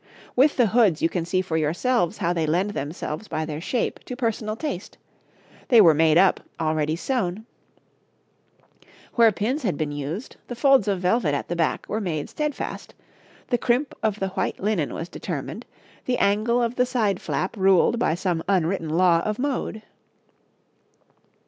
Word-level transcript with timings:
With 0.35 0.57
the 0.57 0.65
hoods 0.65 1.03
you 1.03 1.09
can 1.09 1.25
see 1.25 1.43
for 1.43 1.57
yourselves 1.57 2.17
how 2.17 2.33
they 2.33 2.47
lend 2.47 2.71
themselves 2.71 3.27
by 3.27 3.45
their 3.45 3.61
shape 3.61 3.99
to 4.05 4.15
personal 4.15 4.55
taste; 4.55 4.97
they 5.67 5.79
were 5.79 5.93
made 5.93 6.17
up, 6.17 6.39
all 6.59 6.73
ready 6.73 6.95
sewn; 6.95 7.45
where 9.13 9.31
pins 9.31 9.61
had 9.61 9.77
been 9.77 9.91
used, 9.91 10.37
the 10.47 10.55
folds 10.55 10.87
of 10.87 11.01
velvet 11.01 11.35
at 11.35 11.49
the 11.49 11.55
back 11.55 11.85
were 11.87 12.01
made 12.01 12.31
steadfast, 12.31 12.95
the 13.49 13.59
crimp 13.59 13.93
of 14.01 14.19
the 14.19 14.29
white 14.29 14.59
linen 14.59 14.91
was 14.95 15.07
determined, 15.07 15.67
the 16.05 16.17
angle 16.17 16.63
of 16.63 16.77
the 16.77 16.85
side 16.87 17.21
flap 17.21 17.55
ruled 17.55 17.99
by 17.99 18.15
some 18.15 18.41
unwritten 18.49 18.89
law 18.89 19.19
of 19.19 19.37
mode. 19.37 19.83